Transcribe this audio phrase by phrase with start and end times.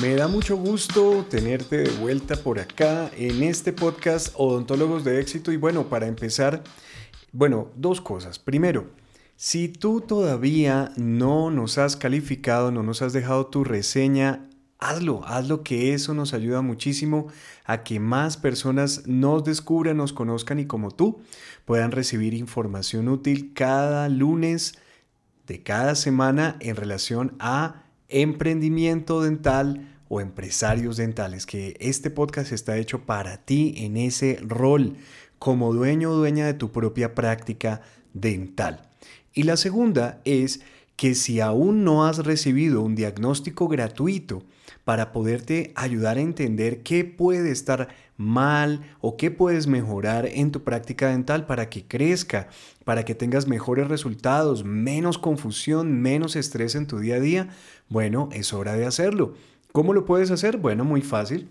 [0.00, 5.50] Me da mucho gusto tenerte de vuelta por acá en este podcast Odontólogos de Éxito.
[5.50, 6.62] Y bueno, para empezar,
[7.32, 8.38] bueno, dos cosas.
[8.38, 8.90] Primero,
[9.34, 15.64] si tú todavía no nos has calificado, no nos has dejado tu reseña, hazlo, hazlo
[15.64, 17.26] que eso nos ayuda muchísimo
[17.64, 21.22] a que más personas nos descubran, nos conozcan y como tú
[21.64, 24.78] puedan recibir información útil cada lunes
[25.48, 32.76] de cada semana en relación a emprendimiento dental o empresarios dentales, que este podcast está
[32.76, 34.96] hecho para ti en ese rol
[35.38, 37.82] como dueño o dueña de tu propia práctica
[38.14, 38.88] dental.
[39.34, 40.60] Y la segunda es
[40.96, 44.42] que si aún no has recibido un diagnóstico gratuito
[44.84, 50.64] para poderte ayudar a entender qué puede estar mal o qué puedes mejorar en tu
[50.64, 52.48] práctica dental para que crezca,
[52.84, 57.48] para que tengas mejores resultados, menos confusión, menos estrés en tu día a día,
[57.88, 59.34] bueno, es hora de hacerlo.
[59.72, 60.56] ¿Cómo lo puedes hacer?
[60.58, 61.48] Bueno, muy fácil.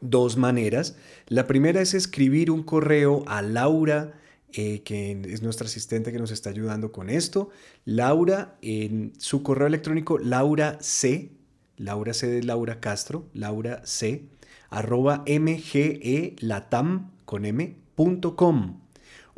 [0.00, 0.96] Dos maneras.
[1.28, 4.14] La primera es escribir un correo a Laura,
[4.52, 7.50] eh, que es nuestra asistente que nos está ayudando con esto.
[7.84, 11.32] Laura, en su correo electrónico, Laura C,
[11.76, 14.28] Laura C de Laura Castro, Laura C,
[14.70, 17.12] arroba mgelatam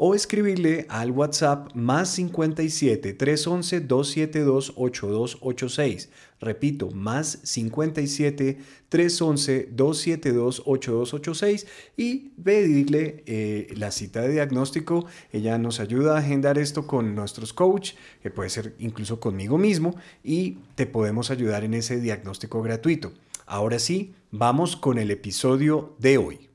[0.01, 6.09] o escribirle al WhatsApp más 57 311 272 8286.
[6.41, 15.07] Repito, más 57 311 272 8286 y pedirle eh, la cita de diagnóstico.
[15.33, 19.97] Ella nos ayuda a agendar esto con nuestros coach, que puede ser incluso conmigo mismo,
[20.23, 23.13] y te podemos ayudar en ese diagnóstico gratuito.
[23.47, 26.48] Ahora sí, vamos con el episodio de hoy.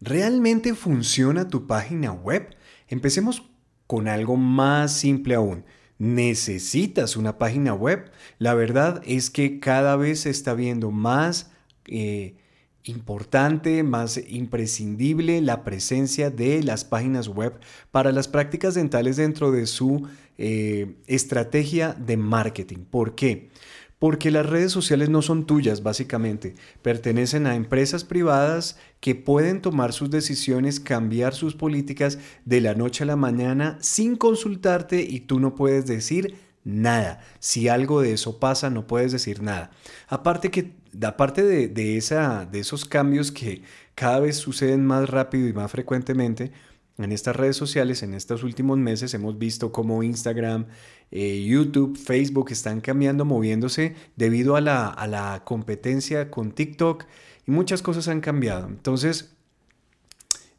[0.00, 2.54] ¿Realmente funciona tu página web?
[2.88, 3.42] Empecemos
[3.86, 5.64] con algo más simple aún.
[5.98, 8.10] ¿Necesitas una página web?
[8.38, 11.50] La verdad es que cada vez se está viendo más
[11.86, 12.36] eh,
[12.84, 17.58] importante, más imprescindible la presencia de las páginas web
[17.90, 20.06] para las prácticas dentales dentro de su
[20.38, 22.84] eh, estrategia de marketing.
[22.88, 23.50] ¿Por qué?
[23.98, 26.54] Porque las redes sociales no son tuyas, básicamente.
[26.82, 33.02] Pertenecen a empresas privadas que pueden tomar sus decisiones, cambiar sus políticas de la noche
[33.02, 37.20] a la mañana sin consultarte y tú no puedes decir nada.
[37.40, 39.70] Si algo de eso pasa, no puedes decir nada.
[40.06, 43.62] Aparte, que, de, de, esa, de esos cambios que
[43.94, 46.52] cada vez suceden más rápido y más frecuentemente,
[46.98, 50.66] en estas redes sociales, en estos últimos meses, hemos visto cómo Instagram,
[51.10, 57.04] eh, YouTube, Facebook están cambiando, moviéndose debido a la, a la competencia con TikTok
[57.46, 58.68] y muchas cosas han cambiado.
[58.68, 59.34] Entonces,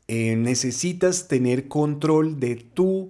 [0.08, 3.08] eh, necesitas tener control de tu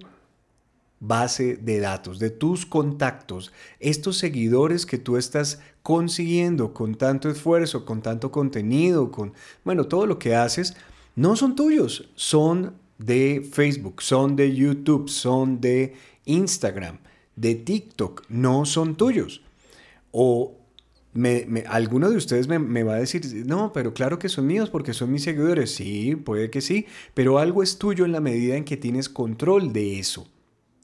[1.00, 7.86] base de datos, de tus contactos, estos seguidores que tú estás consiguiendo con tanto esfuerzo,
[7.86, 9.32] con tanto contenido, con,
[9.64, 10.76] bueno, todo lo que haces,
[11.16, 15.94] no son tuyos, son de Facebook, son de YouTube, son de
[16.26, 16.98] Instagram,
[17.40, 19.42] de TikTok, no son tuyos.
[20.12, 20.58] O
[21.14, 24.92] me, alguno de ustedes me, va a decir, no, pero claro que son míos porque
[24.92, 25.74] son mis seguidores.
[25.74, 29.72] Sí, puede que sí, pero algo es tuyo en la medida en que tienes control
[29.72, 30.28] de eso.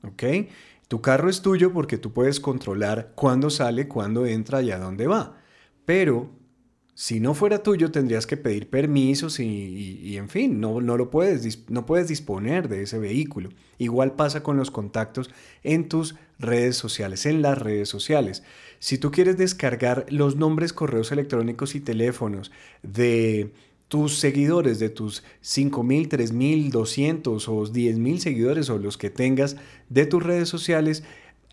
[0.03, 0.23] ¿Ok?
[0.89, 5.07] Tu carro es tuyo porque tú puedes controlar cuándo sale, cuándo entra y a dónde
[5.07, 5.37] va.
[5.85, 6.31] Pero
[6.95, 11.69] si no fuera tuyo, tendrías que pedir permisos y, en fin, no, no lo puedes,
[11.69, 13.51] no puedes disponer de ese vehículo.
[13.77, 15.29] Igual pasa con los contactos
[15.63, 18.43] en tus redes sociales, en las redes sociales.
[18.79, 22.53] Si tú quieres descargar los nombres, correos electrónicos y teléfonos
[22.83, 23.53] de
[23.89, 29.57] tus seguidores, de tus 5.000, 3.000, 200 o 10.000 seguidores o los que tengas
[29.89, 31.05] de tus redes sociales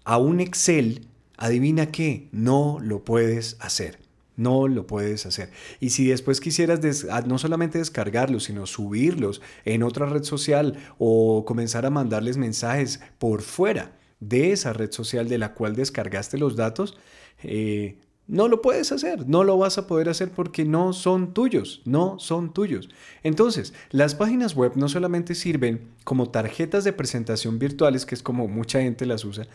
[0.03, 1.07] a un Excel,
[1.37, 3.99] adivina qué, no lo puedes hacer.
[4.35, 5.51] No lo puedes hacer.
[5.79, 6.79] Y si después quisieras
[7.11, 12.99] ah, no solamente descargarlos, sino subirlos en otra red social o comenzar a mandarles mensajes
[13.19, 13.91] por fuera
[14.29, 16.97] de esa red social de la cual descargaste los datos,
[17.43, 17.97] eh,
[18.27, 22.17] no lo puedes hacer, no lo vas a poder hacer porque no son tuyos, no
[22.19, 22.89] son tuyos.
[23.21, 28.47] Entonces, las páginas web no solamente sirven como tarjetas de presentación virtuales, que es como
[28.47, 29.47] mucha gente las usa,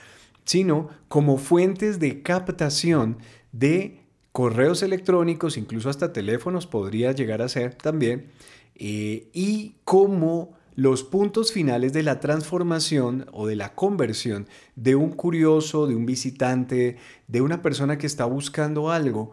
[0.44, 3.18] sino como fuentes de captación
[3.52, 4.00] de
[4.32, 8.28] correos electrónicos, incluso hasta teléfonos podría llegar a ser también,
[8.74, 14.46] eh, y cómo los puntos finales de la transformación o de la conversión
[14.76, 19.32] de un curioso, de un visitante, de una persona que está buscando algo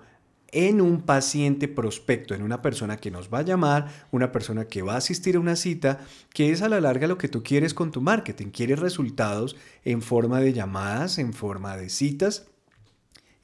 [0.52, 4.82] en un paciente prospecto, en una persona que nos va a llamar, una persona que
[4.82, 6.00] va a asistir a una cita,
[6.34, 8.48] que es a la larga lo que tú quieres con tu marketing.
[8.48, 12.48] Quieres resultados en forma de llamadas, en forma de citas.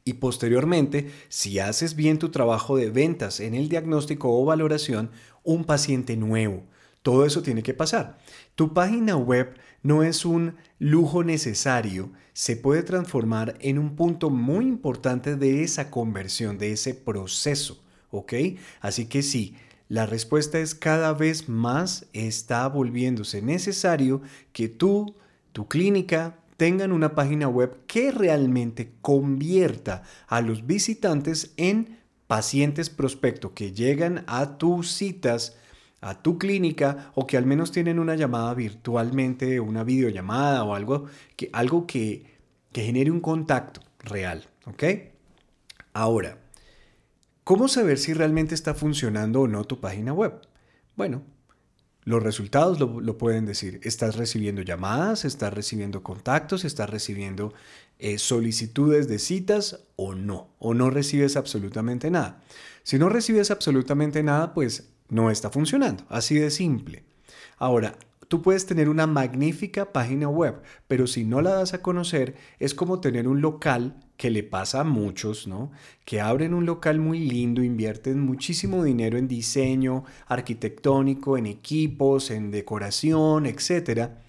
[0.05, 5.11] Y posteriormente, si haces bien tu trabajo de ventas en el diagnóstico o valoración,
[5.43, 6.63] un paciente nuevo,
[7.01, 8.17] todo eso tiene que pasar.
[8.55, 14.65] Tu página web no es un lujo necesario, se puede transformar en un punto muy
[14.65, 18.33] importante de esa conversión, de ese proceso, ¿ok?
[18.79, 19.55] Así que sí,
[19.89, 24.21] la respuesta es cada vez más está volviéndose necesario
[24.53, 25.15] que tú,
[25.51, 33.53] tu clínica, tengan una página web que realmente convierta a los visitantes en pacientes prospecto
[33.53, 35.57] que llegan a tus citas
[36.01, 41.05] a tu clínica o que al menos tienen una llamada virtualmente, una videollamada o algo
[41.35, 42.25] que, algo que,
[42.71, 44.47] que genere un contacto real.
[45.93, 46.37] Ahora,
[47.43, 50.41] ¿cómo saber si realmente está funcionando o no tu página web?
[50.95, 51.23] Bueno,
[52.03, 53.79] los resultados lo, pueden decir.
[53.83, 57.53] Estás recibiendo llamadas, estás recibiendo contactos, estás recibiendo
[57.99, 62.41] eh, solicitudes de citas o no, o no recibes absolutamente nada.
[62.83, 66.05] Si no recibes absolutamente nada, pues no está funcionando.
[66.09, 67.03] Así de simple.
[67.57, 67.95] Ahora,
[68.27, 72.73] tú puedes tener una magnífica página web, pero si no la das a conocer, es
[72.73, 75.71] como tener un local que le pasa a muchos, ¿no?
[76.05, 82.49] Que abren un local muy lindo, invierten muchísimo dinero en diseño arquitectónico, en equipos, en
[82.49, 84.21] decoración, etcétera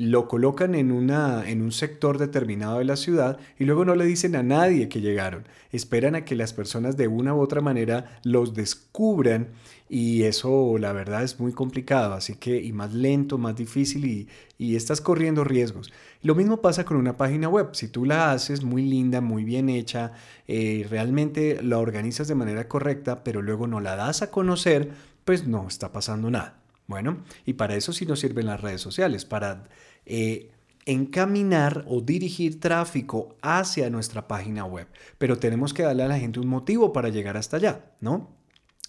[0.00, 4.06] lo colocan en, una, en un sector determinado de la ciudad y luego no le
[4.06, 5.46] dicen a nadie que llegaron.
[5.72, 9.48] Esperan a que las personas de una u otra manera los descubran
[9.88, 14.28] y eso la verdad es muy complicado, así que y más lento, más difícil y,
[14.56, 15.92] y estás corriendo riesgos.
[16.22, 19.68] Lo mismo pasa con una página web, si tú la haces muy linda, muy bien
[19.68, 20.12] hecha,
[20.46, 24.90] eh, realmente la organizas de manera correcta, pero luego no la das a conocer,
[25.24, 26.56] pues no está pasando nada.
[26.86, 29.68] Bueno, y para eso sí nos sirven las redes sociales, para
[30.06, 30.50] eh,
[30.86, 34.88] encaminar o dirigir tráfico hacia nuestra página web.
[35.18, 38.36] Pero tenemos que darle a la gente un motivo para llegar hasta allá, ¿no?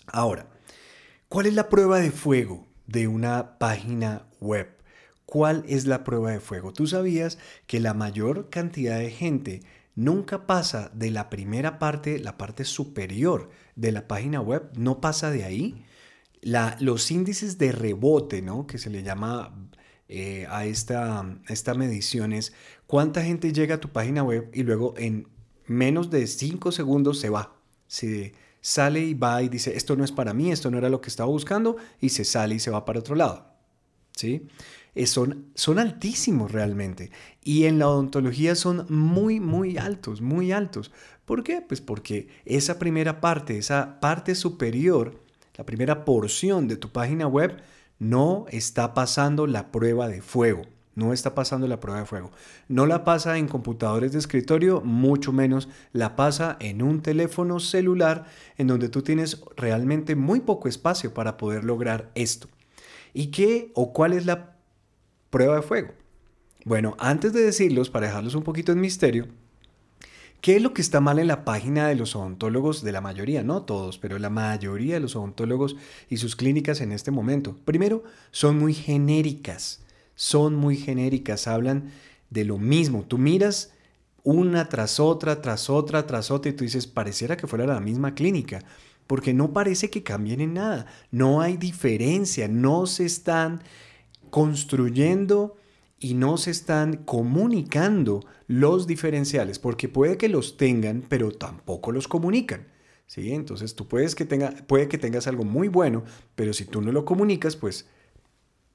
[0.08, 0.48] Ahora,
[1.30, 4.78] ¿cuál es la prueba de fuego de una página web?
[5.25, 6.74] ¿Cuál es la prueba de fuego?
[6.74, 7.38] Tú sabías
[7.68, 9.62] que la mayor cantidad de gente
[9.96, 15.31] nunca pasa de la primera parte, la parte superior de la página web, no pasa
[15.31, 15.86] de ahí
[16.42, 18.66] los índices de rebote, ¿no?
[18.66, 19.69] que se le llama
[20.13, 22.52] eh, a esta, esta medición es
[22.86, 25.30] cuánta gente llega a tu página web y luego en
[25.68, 27.56] menos de 5 segundos se va.
[27.88, 31.00] Se sale y va y dice, esto no es para mí, esto no era lo
[31.00, 33.56] que estaba buscando y se sale y se va para otro lado.
[34.13, 34.50] ¿Sí?
[34.96, 37.10] Eh, son, son altísimos realmente.
[37.42, 40.92] Y en la odontología son muy, muy altos, muy altos.
[41.24, 41.62] ¿Por qué?
[41.62, 45.24] Pues porque esa primera parte, esa parte superior,
[45.56, 47.62] la primera porción de tu página web,
[48.01, 50.63] no está pasando la prueba de fuego.
[50.95, 52.31] No está pasando la prueba de fuego.
[52.68, 58.25] No la pasa en computadores de escritorio, mucho menos la pasa en un teléfono celular
[58.57, 62.49] en donde tú tienes realmente muy poco espacio para poder lograr esto.
[63.14, 64.56] ¿Y qué o cuál es la
[65.30, 65.90] prueba de fuego?
[66.66, 69.28] Bueno, antes de decirlos, para dejarlos un poquito en misterio,
[70.42, 73.44] ¿Qué es lo que está mal en la página de los odontólogos, de la mayoría,
[73.44, 75.76] no todos, pero la mayoría de los odontólogos
[76.10, 77.57] y sus clínicas en este momento?
[77.64, 79.83] Primero, son muy genéricas,
[80.16, 81.92] son muy genéricas, hablan
[82.31, 83.04] de lo mismo.
[83.04, 83.71] Tú miras
[84.24, 88.16] una tras otra, tras otra, tras otra y tú dices, pareciera que fuera la misma
[88.16, 88.64] clínica,
[89.06, 93.62] porque no parece que cambien en nada, no hay diferencia, no se están
[94.31, 95.56] construyendo
[96.02, 102.08] y no se están comunicando los diferenciales, porque puede que los tengan, pero tampoco los
[102.08, 102.68] comunican.
[103.06, 103.34] ¿sí?
[103.34, 106.04] Entonces tú puedes que tenga, puede que tengas algo muy bueno,
[106.36, 107.88] pero si tú no lo comunicas, pues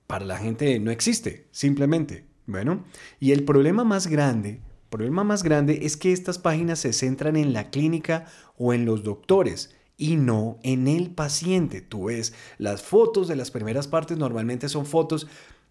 [0.06, 2.24] para la gente no existe, simplemente.
[2.46, 2.84] Bueno,
[3.18, 7.52] y el problema más grande, problema más grande es que estas páginas se centran en
[7.52, 11.80] la clínica o en los doctores y no en el paciente.
[11.80, 15.26] Tú ves las fotos de las primeras partes, normalmente son fotos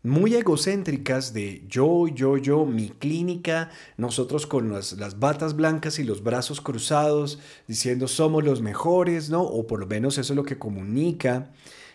[0.05, 6.23] muy egocéntricas de yo, yo, yo, mi clínica, nosotros con las, batas blancas y los
[6.23, 9.41] brazos cruzados, diciendo somos los mejores, ¿no?
[9.41, 11.51] O por lo menos eso es lo que comunica.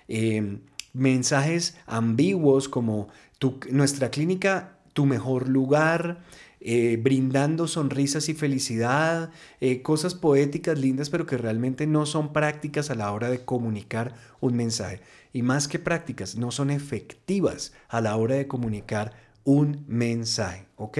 [0.08, 0.60] Em,
[0.92, 3.08] mensajes ambiguos como
[3.70, 6.20] nuestra clínica tu mejor lugar,
[6.60, 9.30] eh, brindando sonrisas y felicidad,
[9.60, 14.14] eh, cosas poéticas lindas, pero que realmente no son prácticas a la hora de comunicar
[14.40, 15.00] un mensaje.
[15.32, 20.98] Y más que prácticas, no son efectivas a la hora de comunicar un mensaje, ¿ok?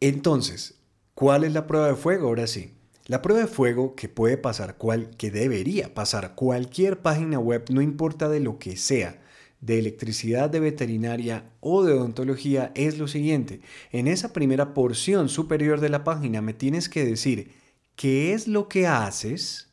[0.00, 0.80] Entonces,
[1.14, 2.28] ¿cuál es la prueba de fuego?
[2.28, 2.72] Ahora sí.
[3.06, 7.80] La prueba de fuego que puede pasar, cual, que debería pasar cualquier página web, no
[7.80, 9.20] importa de lo que sea,
[9.66, 13.60] de electricidad, de veterinaria o de odontología, es lo siguiente.
[13.92, 17.52] En esa primera porción superior de la página me tienes que decir
[17.96, 19.68] qué es lo que haces,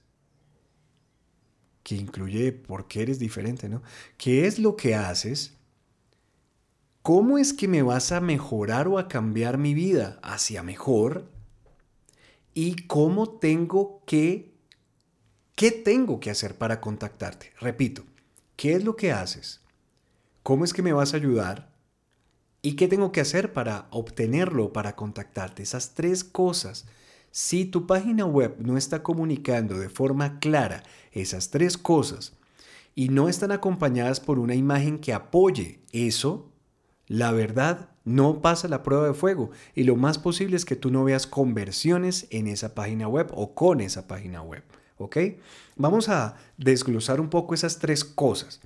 [1.83, 3.83] que incluye por qué eres diferente, ¿no?
[4.17, 5.53] ¿Qué es lo que haces?
[7.01, 11.33] ¿Cómo es que me vas a mejorar o a cambiar mi vida hacia mejor?
[12.53, 14.53] y cómo tengo que,
[15.55, 17.51] qué tengo que hacer para contactarte.
[17.59, 18.05] Repito,
[18.55, 19.61] ¿qué es lo que haces?
[20.43, 21.71] ¿Cómo es que me vas a ayudar?
[22.61, 25.63] ¿Y qué tengo que hacer para obtenerlo, para contactarte?
[25.63, 26.85] Esas tres cosas.
[27.31, 30.83] Si tu página web no está comunicando de forma clara
[31.13, 32.33] esas tres cosas
[32.93, 36.51] y no están acompañadas por una imagen que apoye eso,
[37.07, 40.91] la verdad no pasa la prueba de fuego y lo más posible es que tú
[40.91, 44.63] no veas conversiones en esa página web o con esa página web.
[44.97, 45.17] ¿Ok?
[45.77, 48.59] Vamos a desglosar un poco esas tres cosas.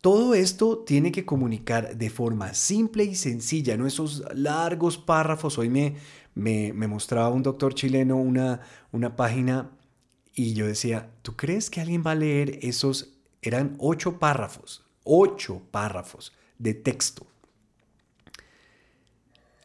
[0.00, 5.58] Todo esto tiene que comunicar de forma simple y sencilla, no esos largos párrafos.
[5.58, 5.96] Hoy me,
[6.34, 8.60] me, mostraba un doctor chileno una,
[8.92, 9.72] una página
[10.34, 13.14] y yo decía, ¿tú crees que alguien va a leer esos?
[13.42, 17.26] Eran ocho párrafos, ocho párrafos de texto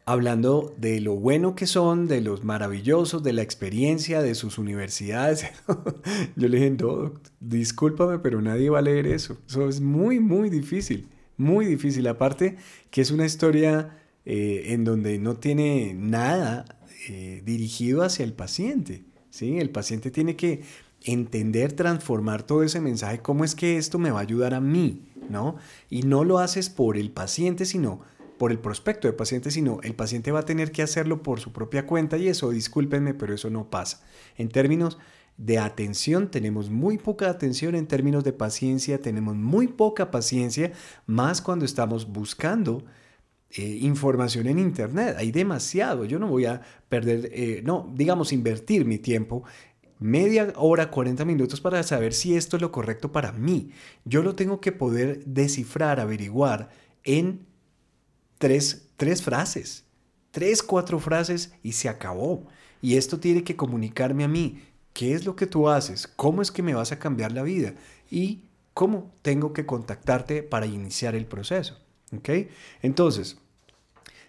[0.06, 5.46] hablando de lo bueno que son, de los maravillosos, de la experiencia, de sus universidades.
[6.36, 9.38] Yo le dije, no, discúlpame, pero nadie va a leer eso.
[9.48, 12.06] Eso es muy, muy difícil, muy difícil.
[12.06, 12.56] Aparte
[12.90, 13.96] que es una historia
[14.26, 16.64] eh, en donde no tiene nada
[17.08, 19.04] eh, dirigido hacia el paciente.
[19.30, 19.58] ¿sí?
[19.58, 20.62] El paciente tiene que
[21.02, 25.02] entender, transformar todo ese mensaje, cómo es que esto me va a ayudar a mí,
[25.28, 25.56] ¿no?
[25.90, 28.00] Y no lo haces por el paciente, sino
[28.38, 31.52] por el prospecto de paciente, sino el paciente va a tener que hacerlo por su
[31.52, 34.02] propia cuenta y eso, discúlpenme, pero eso no pasa.
[34.36, 34.98] En términos
[35.36, 40.72] de atención, tenemos muy poca atención, en términos de paciencia, tenemos muy poca paciencia,
[41.06, 42.84] más cuando estamos buscando
[43.50, 45.16] eh, información en Internet.
[45.18, 49.44] Hay demasiado, yo no voy a perder, eh, no, digamos, invertir mi tiempo
[50.00, 53.70] media hora, 40 minutos para saber si esto es lo correcto para mí.
[54.04, 56.70] Yo lo tengo que poder descifrar, averiguar
[57.04, 57.46] en
[58.44, 59.84] tres, tres frases,
[60.30, 62.46] tres, cuatro frases y se acabó.
[62.82, 64.60] Y esto tiene que comunicarme a mí
[64.92, 67.72] qué es lo que tú haces, cómo es que me vas a cambiar la vida
[68.10, 68.42] y
[68.74, 71.78] cómo tengo que contactarte para iniciar el proceso.
[72.14, 72.28] ¿Ok?
[72.82, 73.38] Entonces,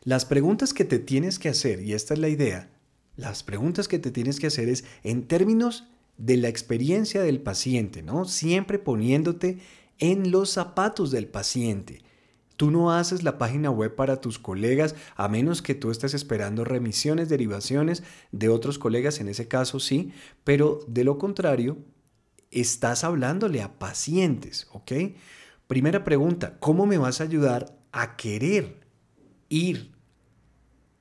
[0.05, 2.69] las preguntas que te tienes que hacer, y esta es la idea,
[3.17, 8.01] las preguntas que te tienes que hacer es en términos de la experiencia del paciente,
[8.01, 8.23] ¿no?
[8.23, 9.57] Siempre poniéndote
[9.99, 12.05] en los zapatos del paciente.
[12.55, 16.63] Tú no haces la página web para tus colegas a menos que tú estés esperando
[16.63, 21.77] remisiones, derivaciones de otros colegas, en ese caso sí, pero de lo contrario,
[22.51, 24.91] estás hablándole a pacientes, ¿ok?
[25.67, 28.79] Primera pregunta, ¿cómo me vas a ayudar a querer
[29.49, 29.91] ir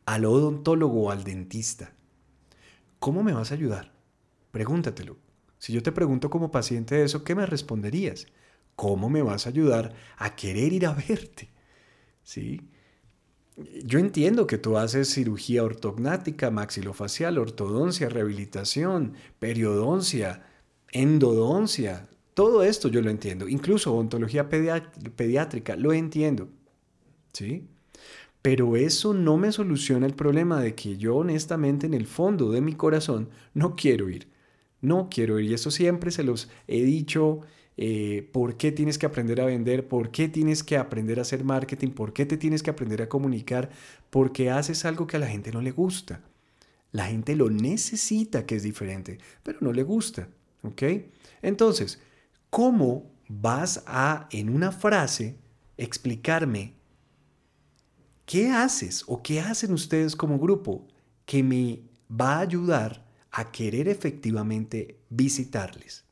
[0.06, 1.92] al odontólogo o al dentista?
[2.98, 3.92] ¿Cómo me vas a ayudar?
[4.50, 5.18] Pregúntatelo.
[5.58, 8.26] Si yo te pregunto como paciente eso, ¿qué me responderías?
[8.76, 11.50] ¿Cómo me vas a ayudar a querer ir a verte?
[12.22, 12.60] ¿Sí?
[13.84, 20.44] Yo entiendo que tú haces cirugía ortognática, maxilofacial, ortodoncia, rehabilitación, periodoncia,
[20.90, 22.08] endodoncia.
[22.34, 23.48] Todo esto yo lo entiendo.
[23.48, 26.48] Incluso ontología pediátrica, lo entiendo.
[27.32, 27.68] ¿Sí?
[28.42, 32.60] Pero eso no me soluciona el problema de que yo honestamente en el fondo de
[32.60, 34.28] mi corazón no quiero ir.
[34.80, 35.50] No quiero ir.
[35.50, 37.40] Y eso siempre se los he dicho
[37.76, 41.44] eh, por qué tienes que aprender a vender, por qué tienes que aprender a hacer
[41.44, 43.70] marketing, por qué te tienes que aprender a comunicar,
[44.10, 46.20] porque haces algo que a la gente no le gusta.
[46.92, 50.28] La gente lo necesita que es diferente, pero no le gusta.
[50.62, 50.82] ¿Ok?
[51.42, 52.00] Entonces,
[52.50, 55.36] ¿cómo vas a, en una frase,
[55.76, 56.74] explicarme
[58.24, 60.86] qué haces o qué hacen ustedes como grupo
[61.26, 66.03] que me va a ayudar a querer efectivamente visitarles?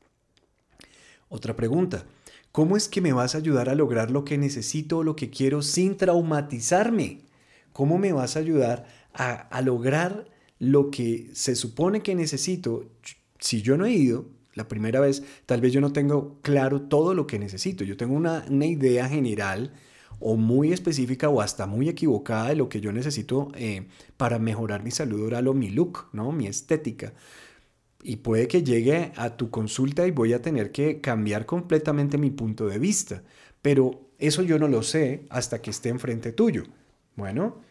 [1.33, 2.05] Otra pregunta,
[2.51, 5.31] ¿cómo es que me vas a ayudar a lograr lo que necesito o lo que
[5.31, 7.21] quiero sin traumatizarme?
[7.71, 8.85] ¿Cómo me vas a ayudar
[9.15, 10.27] a, lograr
[10.59, 12.85] lo que se supone que necesito?
[13.39, 17.15] Si yo no he ido, la primera vez, tal vez yo no tengo claro todo
[17.15, 17.83] lo que necesito.
[17.83, 19.73] Yo tengo una, una idea general
[20.19, 23.87] o muy específica o hasta muy equivocada de lo que yo necesito eh,
[24.17, 26.31] para mejorar mi salud oral o mi look, ¿no?
[26.31, 27.13] mi estética.
[28.03, 32.31] Y puede que llegue a tu consulta y voy a tener que cambiar completamente mi
[32.31, 33.23] punto de vista.
[33.61, 36.63] Pero eso yo no lo sé hasta que esté enfrente tuyo.
[37.15, 37.61] Bueno,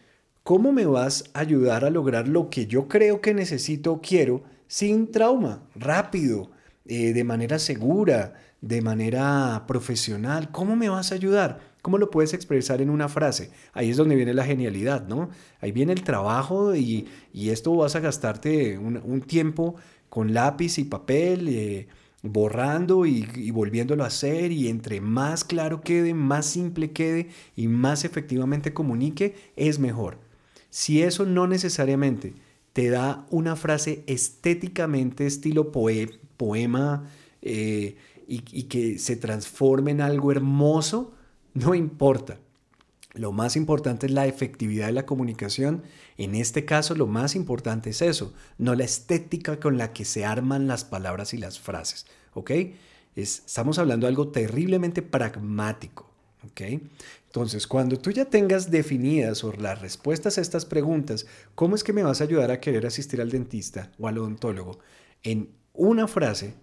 [0.43, 4.43] ¿cómo me vas a ayudar a lograr lo que yo creo que necesito o quiero
[4.67, 6.51] sin trauma, rápido,
[6.87, 10.51] eh, de manera segura, de manera profesional?
[10.51, 11.73] ¿Cómo me vas a ayudar?
[11.83, 13.51] ¿Cómo lo puedes expresar en una frase?
[13.73, 15.31] Ahí es donde viene la genialidad, ¿no?
[15.61, 19.75] Ahí viene el trabajo y, esto vas a gastarte un, tiempo
[20.13, 21.49] con lápiz y papel.
[21.49, 21.89] Eh,
[22.23, 28.05] borrando y, volviéndolo a hacer y entre más claro quede, más simple quede y más
[28.05, 30.19] efectivamente comunique, es mejor.
[30.69, 32.35] Si eso no necesariamente
[32.75, 37.97] te da una frase estéticamente estilo poema eh,
[38.29, 41.15] y, y que se transforme en algo hermoso,
[41.55, 42.39] no importa.
[43.15, 45.83] Lo más importante es la efectividad de la comunicación.
[46.23, 50.25] En este caso, lo más importante es eso, no la estética con la que se
[50.25, 52.07] arman las palabras y las frases.
[52.35, 52.51] ¿Ok?
[53.15, 56.11] estamos hablando de algo terriblemente pragmático.
[56.45, 56.61] ¿Ok?
[57.27, 61.93] Entonces, cuando tú ya tengas definidas o las respuestas a estas preguntas, ¿cómo es que
[61.93, 64.79] me vas a ayudar a querer asistir al dentista o al odontólogo?
[65.23, 66.55] En una frase,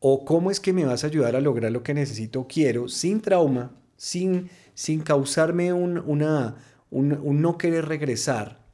[0.00, 2.88] o cómo es que me vas a ayudar a lograr lo que necesito o quiero
[2.88, 6.56] sin trauma, sin sin causarme un, una,
[6.90, 8.65] un, no querer regresar,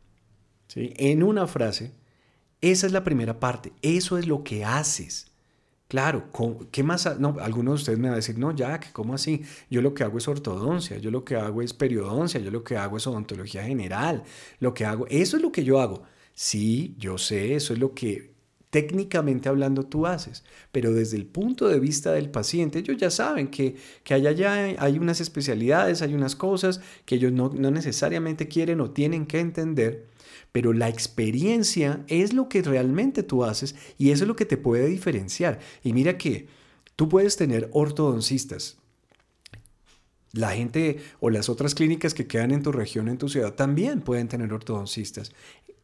[0.76, 1.92] en una frase,
[2.60, 5.32] esa es la primera parte, eso es lo que haces.
[5.88, 6.30] Claro,
[6.70, 7.18] ¿qué más?
[7.20, 9.42] No, algunos de ustedes me van a decir, no, Jack, ¿cómo así?
[9.68, 12.78] Yo lo que hago es ortodoncia, yo lo que hago es periodoncia, yo lo que
[12.78, 14.22] hago es odontología general,
[14.58, 16.04] lo que hago, eso es lo que yo hago.
[16.34, 18.32] Sí, yo sé, eso es lo que
[18.70, 23.48] técnicamente hablando tú haces, pero desde el punto de vista del paciente, ellos ya saben
[23.48, 24.30] que, que allá
[24.78, 29.40] hay unas especialidades, hay unas cosas que ellos no, no necesariamente quieren o tienen que
[29.40, 30.06] entender,
[30.52, 34.58] pero la experiencia es lo que realmente tú haces y eso es lo que te
[34.58, 35.58] puede diferenciar.
[35.82, 36.46] Y mira que
[36.94, 38.76] tú puedes tener ortodoncistas,
[40.32, 44.00] la gente o las otras clínicas que quedan en tu región, en tu ciudad, también
[44.00, 45.32] pueden tener ortodoncistas.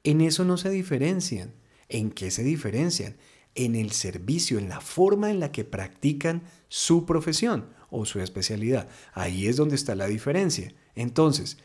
[0.04, 1.54] En eso no se diferencian.
[1.88, 3.16] ¿En qué se diferencian?
[3.54, 8.88] En el servicio, en la forma en la que practican su profesión o su especialidad.
[9.12, 10.74] Ahí es donde está la diferencia.
[10.94, 11.58] Entonces,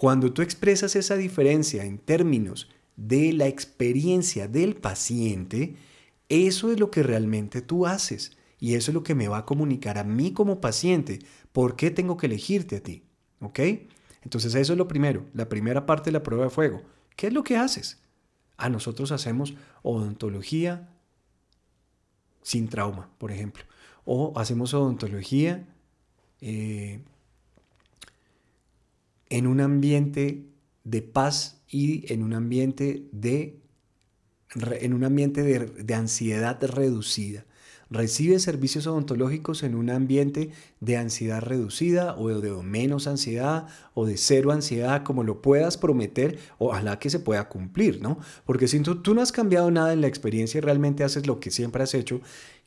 [0.00, 5.76] cuando tú expresas esa diferencia en términos de la experiencia del paciente,
[6.30, 8.34] eso es lo que realmente tú haces.
[8.58, 11.18] Y eso es lo que me va a comunicar a mí como paciente.
[11.52, 13.02] ¿Por qué tengo que elegirte a ti?
[13.40, 13.60] ¿Ok?
[14.22, 16.80] Entonces eso es lo primero, la primera parte de la prueba de fuego.
[17.14, 18.00] ¿Qué es lo que haces?
[18.56, 20.88] A nosotros hacemos odontología
[22.40, 23.64] sin trauma, por ejemplo.
[24.06, 25.68] O hacemos odontología
[26.40, 27.02] eh,
[29.30, 30.44] en un ambiente
[30.84, 33.60] de paz y en un ambiente de,
[34.54, 37.46] en un ambiente de ansiedad reducida
[37.90, 44.16] recibe servicios odontológicos en un ambiente de ansiedad reducida o de menos ansiedad o de
[44.16, 48.18] cero ansiedad, como lo puedas prometer, ojalá que se pueda cumplir, ¿no?
[48.46, 51.40] Porque si tú, tú no has cambiado nada en la experiencia y realmente haces lo
[51.40, 52.20] que siempre has hecho,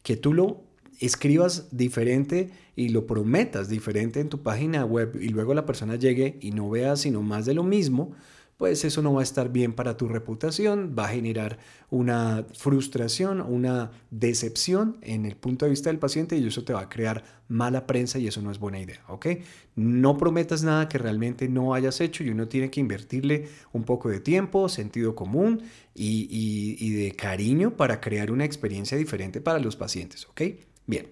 [0.03, 0.61] que tú lo
[1.05, 6.37] escribas diferente y lo prometas diferente en tu página web y luego la persona llegue
[6.41, 8.13] y no vea sino más de lo mismo,
[8.57, 11.57] pues eso no va a estar bien para tu reputación, va a generar
[11.89, 16.81] una frustración, una decepción en el punto de vista del paciente y eso te va
[16.81, 19.27] a crear mala prensa y eso no es buena idea, ¿ok?
[19.75, 24.09] No prometas nada que realmente no hayas hecho y uno tiene que invertirle un poco
[24.09, 25.61] de tiempo, sentido común
[25.93, 30.41] y, de cariño para crear una experiencia diferente para los pacientes, ¿ok?
[30.85, 31.07] Bien.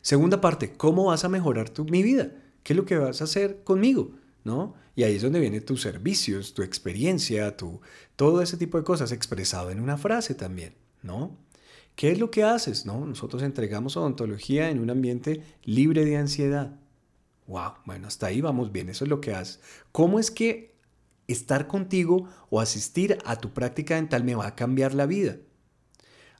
[0.00, 2.30] Segunda parte, ¿cómo vas a mejorar tu, mi vida?
[2.62, 4.12] ¿Qué es lo que vas a hacer conmigo?
[4.44, 4.74] ¿No?
[4.96, 7.80] Y ahí es donde vienen tus servicios, tu experiencia, tu,
[8.16, 11.36] todo ese tipo de cosas expresado en una frase también, ¿no?
[11.96, 12.86] ¿Qué es lo que haces?
[12.86, 13.06] ¿no?
[13.06, 16.76] Nosotros entregamos odontología en un ambiente libre de ansiedad.
[17.46, 19.60] Wow, bueno, hasta ahí vamos bien, eso es lo que haces.
[19.92, 20.74] ¿Cómo es que
[21.28, 25.36] estar contigo o asistir a tu práctica dental me va a cambiar la vida?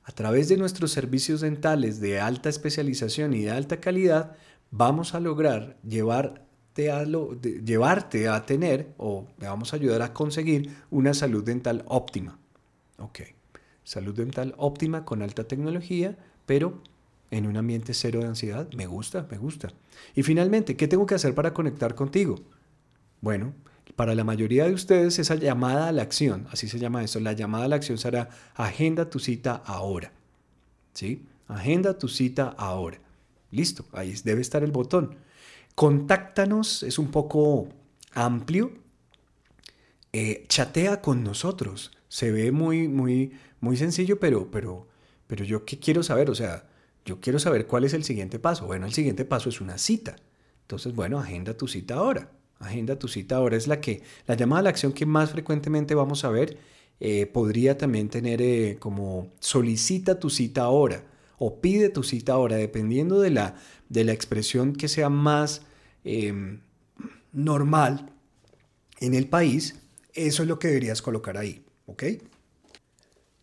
[0.05, 4.37] A través de nuestros servicios dentales de alta especialización y de alta calidad,
[4.69, 11.43] vamos a lograr llevar llevarte a tener o vamos a ayudar a conseguir una salud
[11.43, 12.37] dental óptima.
[12.97, 13.21] Ok,
[13.83, 16.81] salud dental óptima con alta tecnología, pero
[17.31, 18.69] en un ambiente cero de ansiedad.
[18.75, 19.69] Me gusta, me gusta.
[20.15, 22.35] Y finalmente, ¿qué tengo que hacer para conectar contigo?
[23.21, 23.53] Bueno,
[23.95, 27.33] para la mayoría de ustedes esa llamada a la acción, así se llama eso, la
[27.33, 30.11] llamada a la acción será agenda tu cita ahora.
[30.93, 31.25] ¿Sí?
[31.47, 32.99] Agenda tu cita ahora.
[33.51, 35.15] Listo, ahí debe estar el botón.
[35.75, 37.67] contáctanos, es un poco
[38.13, 38.71] amplio,
[40.13, 41.91] eh, chatea con nosotros.
[42.07, 44.87] Se ve muy, muy, muy sencillo, pero, pero,
[45.27, 46.65] pero yo qué quiero saber, o sea,
[47.05, 48.65] yo quiero saber cuál es el siguiente paso.
[48.65, 50.15] Bueno, el siguiente paso es una cita.
[50.61, 52.31] Entonces, bueno, agenda tu cita ahora.
[52.59, 53.57] Agenda tu cita ahora.
[53.57, 56.57] Es la que, la llamada a la acción que más frecuentemente vamos a ver.
[56.99, 61.03] Eh, podría también tener eh, como solicita tu cita ahora
[61.37, 63.55] o pide tu cita ahora, dependiendo de la,
[63.89, 65.63] de la expresión que sea más
[66.05, 66.61] em,
[67.33, 68.11] normal
[68.99, 69.75] en el país.
[70.13, 71.65] Eso es lo que deberías colocar ahí.
[71.87, 72.03] ¿Ok?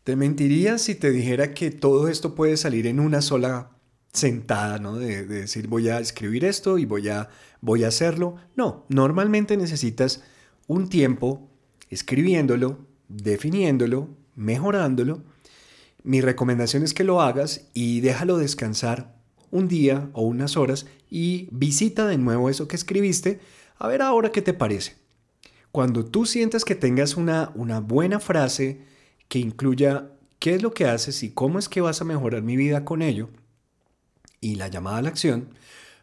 [0.05, 3.72] Te mentiría si te dijera que todo esto puede salir en una sola
[4.13, 4.97] sentada, ¿no?
[4.97, 7.29] De, decir voy a escribir esto y voy a,
[7.61, 8.37] voy a hacerlo.
[8.57, 10.23] No, normalmente necesitas
[10.67, 11.49] un tiempo
[11.91, 15.23] escribiéndolo, definiéndolo, mejorándolo.
[16.03, 19.15] Mi recomendación es que lo hagas y déjalo descansar
[19.51, 23.41] un día o unas horas y visita de nuevo eso que escribiste
[23.79, 24.97] a ver ahora qué te parece.
[25.71, 28.83] Cuando tú sientas que tengas una, una buena frase,
[29.29, 32.57] que incluya qué es lo que haces y cómo es que vas a mejorar mi
[32.57, 33.31] vida con ello,
[34.43, 35.49] y la llamada a la acción,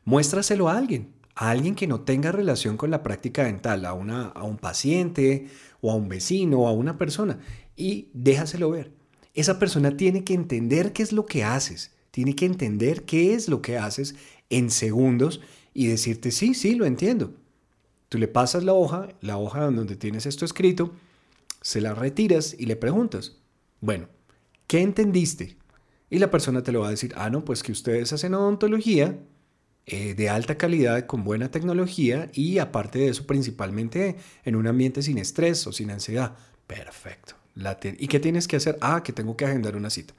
[0.06, 4.30] muéstraselo a alguien, a alguien que no tenga relación con la práctica dental, a, una,
[4.30, 5.48] a un paciente
[5.82, 7.40] o a un vecino o a una persona,
[7.76, 8.92] y déjaselo ver.
[9.36, 13.48] Esa persona tiene que entender qué es lo que haces, tiene que entender qué es
[13.48, 14.16] lo que haces
[14.50, 15.42] en segundos
[15.74, 17.36] y decirte, sí, sí, lo entiendo.
[18.10, 20.94] Tú le pasas la hoja, la hoja donde tienes esto escrito,
[21.62, 23.38] se la retiras y le preguntas,
[23.82, 24.08] bueno,
[24.66, 25.59] ¿qué entendiste?
[26.10, 29.20] Y la persona te lo va a decir, ah, no, pues que ustedes hacen odontología
[29.86, 35.02] eh, de alta calidad, con buena tecnología y aparte de eso, principalmente en un ambiente
[35.02, 36.36] sin estrés o sin ansiedad.
[36.68, 37.36] Perfecto.
[37.98, 38.78] ¿Y qué tienes que hacer?
[38.82, 40.14] Ah, que tengo que agendar una cita.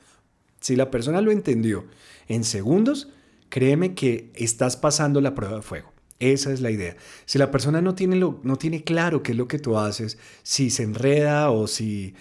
[0.60, 1.86] Si la persona lo entendió
[2.28, 3.08] en segundos,
[3.48, 5.92] créeme que estás pasando la prueba de fuego.
[6.18, 6.96] Esa es la idea.
[7.24, 10.18] Si la persona no tiene, lo, no tiene claro qué es lo que tú haces,
[10.42, 12.14] si se enreda o si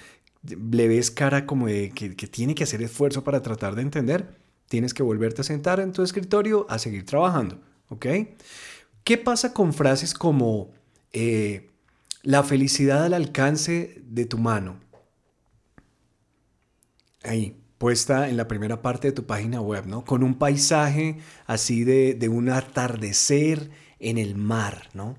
[0.43, 4.93] le ves cara como de que, tiene que hacer esfuerzo para tratar de entender, tienes
[4.93, 7.61] que volverte a sentar en tu escritorio a seguir trabajando.
[7.89, 8.05] ¿Ok?
[9.03, 10.71] ¿Qué pasa con frases como
[11.11, 11.71] eh,
[12.21, 14.79] la felicidad al alcance de tu mano?
[17.23, 20.05] Ahí, puesta en la primera parte de tu página web, ¿no?
[20.05, 25.17] Con un paisaje así de, de un atardecer en el mar, ¿no?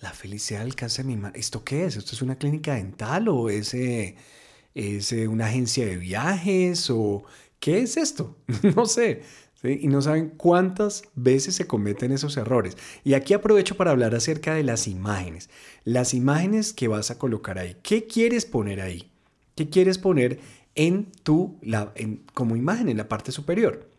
[0.00, 1.32] La felicidad alcanza mi mar.
[1.34, 1.96] ¿Esto qué es?
[1.96, 4.16] ¿Esto es una clínica dental o es, eh,
[4.74, 7.24] es eh, una agencia de viajes o
[7.60, 8.36] qué es esto?
[8.76, 9.22] no sé.
[9.64, 12.76] Y no saben cuántas veces se cometen esos errores.
[13.02, 15.50] Y aquí aprovecho para hablar acerca de las imágenes.
[15.82, 17.76] Las imágenes que vas a colocar ahí.
[17.82, 19.10] ¿Qué quieres poner ahí?
[19.56, 20.38] ¿Qué quieres poner
[20.76, 23.90] en tu, la, en, como imagen en la parte superior?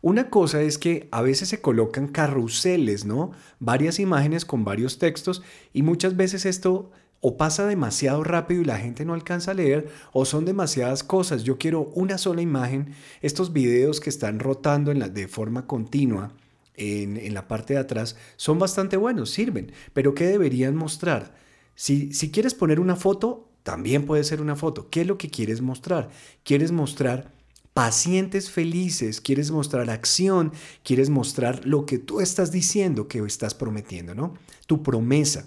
[0.00, 3.32] Una cosa es que a veces se colocan carruseles, ¿no?
[3.58, 6.90] Varias imágenes con varios textos y muchas veces esto
[7.26, 11.42] o pasa demasiado rápido y la gente no alcanza a leer o son demasiadas cosas.
[11.42, 12.92] Yo quiero una sola imagen.
[13.22, 16.34] Estos videos que están rotando en la, de forma continua
[16.74, 19.72] en, en, la parte de atrás son bastante buenos, sirven.
[19.94, 21.34] Pero ¿qué deberían mostrar?
[21.74, 24.90] Si, si quieres poner una foto, también puede ser una foto.
[24.90, 26.10] ¿Qué es lo que quieres mostrar?
[26.42, 27.32] Quieres mostrar
[27.72, 34.14] pacientes felices, quieres mostrar acción, quieres mostrar lo que tú estás diciendo que estás prometiendo,
[34.14, 34.34] ¿no?
[34.66, 35.46] Tu promesa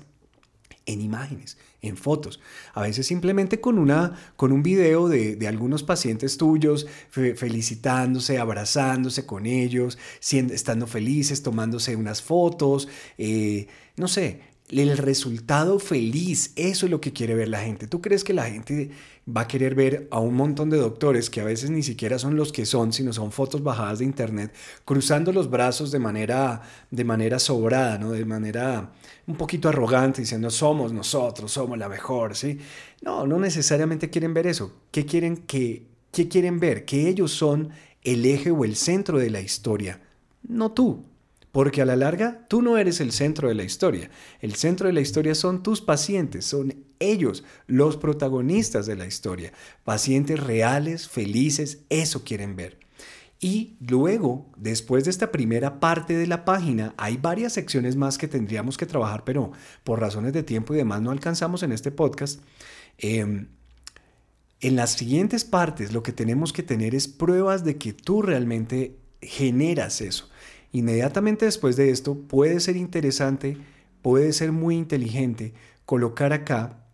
[0.88, 2.40] en imágenes, en fotos.
[2.74, 9.46] A veces simplemente con, una, con un video de, algunos pacientes tuyos felicitándose, abrazándose con
[9.46, 16.92] ellos, siendo, estando felices, tomándose unas fotos, eh, no sé, el resultado feliz, eso es
[16.92, 17.88] lo que quiere ver la gente.
[17.88, 18.92] ¿Tú crees que la gente
[19.26, 22.36] va a querer ver a un montón de doctores que a veces ni siquiera son
[22.36, 24.54] los que son, sino son fotos bajadas de internet,
[24.84, 28.12] cruzando los brazos de manera, de manera sobrada, ¿no?
[28.12, 28.92] de manera
[29.26, 32.60] un poquito arrogante, diciendo somos nosotros, somos la mejor, ¿sí?
[33.02, 34.74] No, no necesariamente quieren ver eso.
[34.92, 36.84] ¿Qué quieren, que, qué quieren ver?
[36.84, 37.70] Que ellos son
[38.04, 40.02] el eje o el centro de la historia,
[40.44, 41.06] no tú.
[41.52, 44.10] Porque a la larga tú no eres el centro de la historia.
[44.42, 49.54] El centro de la historia son tus pacientes, son ellos los protagonistas de la historia.
[49.84, 52.78] Pacientes reales, felices, eso quieren ver.
[53.40, 58.28] Y luego, después de esta primera parte de la página, hay varias secciones más que
[58.28, 59.52] tendríamos que trabajar, pero
[59.84, 62.42] por razones de tiempo y demás no alcanzamos en este podcast.
[62.98, 63.50] Em,
[64.60, 68.98] en las siguientes partes lo que tenemos que tener es pruebas de que tú realmente
[69.22, 70.30] generas eso.
[70.72, 73.58] Inmediatamente después de esto puede ser interesante,
[74.02, 75.54] puede ser muy inteligente
[75.86, 76.88] colocar acá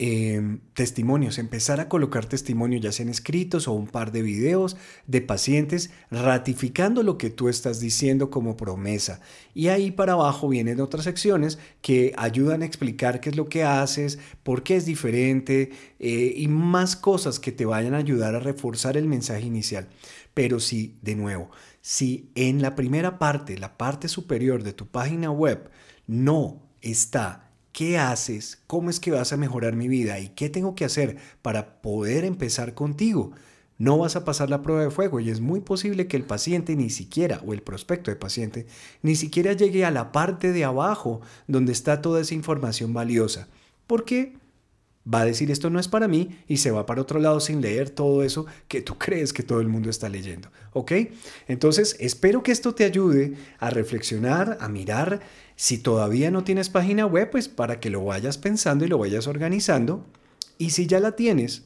[0.00, 4.76] Em, testimonios, empezar a colocar testimonios, ya sean escritos o un par de videos
[5.08, 9.20] de pacientes ratificando lo que tú estás diciendo como promesa.
[9.54, 13.64] Y ahí para abajo vienen otras secciones que ayudan a explicar qué es lo que
[13.64, 18.38] haces, por qué es diferente eh, y más cosas que te vayan a ayudar a
[18.38, 19.88] reforzar el mensaje inicial.
[20.32, 25.30] Pero si, de nuevo, si en la primera parte, la parte superior de tu página
[25.30, 25.70] web,
[26.06, 28.60] no está ¿Qué haces?
[28.66, 30.18] ¿Cómo es que vas a mejorar mi vida?
[30.18, 33.30] ¿Y qué tengo que hacer para poder empezar contigo?
[33.76, 36.74] No vas a pasar la prueba de fuego y es muy posible que el paciente
[36.74, 38.66] ni siquiera, o el prospecto de paciente,
[39.02, 43.46] ni siquiera llegue a la parte de abajo donde está toda esa información valiosa.
[43.86, 44.36] ¿Por qué?
[45.12, 47.60] Va a decir esto no es para mí y se va para otro lado sin
[47.60, 50.50] leer todo eso que tú crees que todo el mundo está leyendo.
[50.72, 50.92] ¿Ok?
[51.46, 55.20] Entonces, espero que esto te ayude a reflexionar, a mirar.
[55.56, 59.26] Si todavía no tienes página web, pues para que lo vayas pensando y lo vayas
[59.26, 60.04] organizando.
[60.58, 61.62] Y si ya la tienes,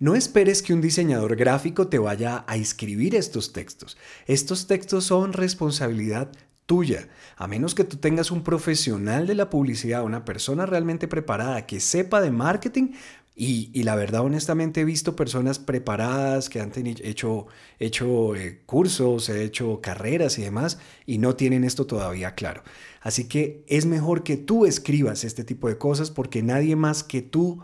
[0.00, 3.96] no esperes que un diseñador gráfico te vaya a escribir estos textos.
[4.26, 6.32] Estos textos son responsabilidad
[6.66, 7.08] tuya.
[7.36, 11.80] A menos que tú tengas un profesional de la publicidad, una persona realmente preparada que
[11.80, 12.92] sepa de marketing.
[13.36, 17.48] Y, la verdad, honestamente, he visto personas preparadas que han hecho,
[17.80, 22.62] hecho eh, cursos, he hecho carreras y demás, y no tienen esto todavía claro.
[23.00, 27.22] Así que es mejor que tú escribas este tipo de cosas porque nadie más que
[27.22, 27.60] tú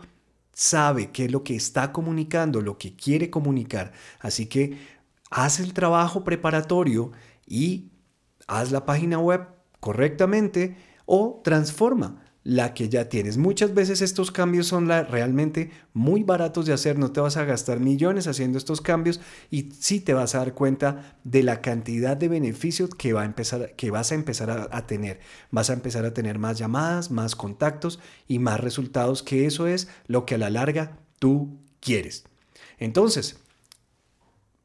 [0.53, 3.93] sabe qué es lo que está comunicando, lo que quiere comunicar.
[4.19, 4.77] Así que
[5.29, 7.11] haz el trabajo preparatorio
[7.47, 7.90] y
[8.59, 9.47] haz la página web
[9.79, 13.37] correctamente o transforma la que ya tienes.
[13.37, 17.79] Muchas veces estos cambios son realmente muy baratos de hacer, no te vas a gastar
[17.79, 22.29] millones haciendo estos cambios y sí te vas a dar cuenta de la cantidad de
[22.29, 25.19] beneficios que, va a empezar, que vas a empezar a, a tener.
[25.51, 29.87] Vas a empezar a tener más llamadas, más contactos y más resultados, que eso es
[30.07, 32.23] lo que a la larga tú quieres.
[32.79, 33.40] Entonces,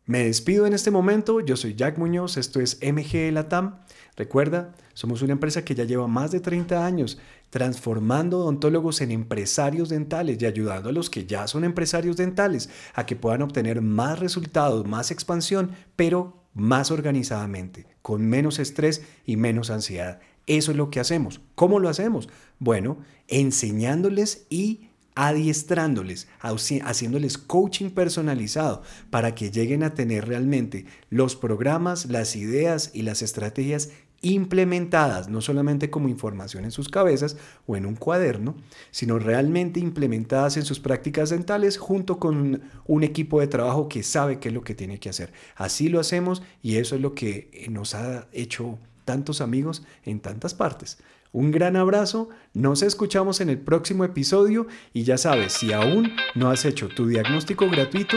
[0.06, 3.80] me despido en este momento, yo soy Jack Muñoz, esto es MG Latam.
[4.16, 7.18] Recuerda, somos una empresa que ya lleva más de 30 años
[7.50, 13.04] transformando odontólogos en empresarios dentales y ayudando a los que ya son empresarios dentales a
[13.04, 19.70] que puedan obtener más resultados, más expansión, pero más organizadamente, con menos estrés y menos
[19.70, 20.20] ansiedad.
[20.46, 21.40] Eso es lo que hacemos.
[21.56, 22.28] ¿Cómo lo hacemos?
[22.60, 32.06] Bueno, enseñándoles y adiestrándoles, haciéndoles coaching personalizado para que lleguen a tener realmente los programas,
[32.06, 33.88] las ideas y las estrategias
[34.20, 38.56] implementadas, no solamente como información en sus cabezas o en un cuaderno,
[38.90, 44.38] sino realmente implementadas en sus prácticas dentales junto con un equipo de trabajo que sabe
[44.38, 45.32] qué es lo que tiene que hacer.
[45.54, 50.52] Así lo hacemos y eso es lo que nos ha hecho tantos amigos en tantas
[50.52, 50.98] partes.
[51.36, 56.48] Un gran abrazo, nos escuchamos en el próximo episodio y ya sabes, si aún no
[56.48, 58.16] has hecho tu diagnóstico gratuito,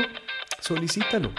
[0.62, 1.30] solicítalo.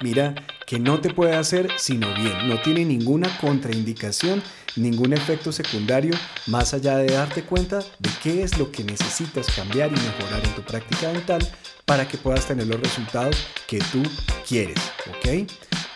[0.00, 0.34] Mira
[0.66, 4.42] que no te puede hacer sino bien, no tiene ninguna contraindicación,
[4.76, 6.14] ningún efecto secundario,
[6.46, 10.54] más allá de darte cuenta de qué es lo que necesitas cambiar y mejorar en
[10.54, 11.46] tu práctica dental
[11.84, 13.36] para que puedas tener los resultados
[13.68, 14.02] que tú
[14.48, 14.78] quieres,
[15.10, 15.46] ¿ok?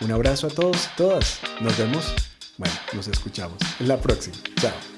[0.01, 2.13] Un abrazo a todos y todas, nos vemos,
[2.59, 4.96] bueno, nos escuchamos en la próxima, chao.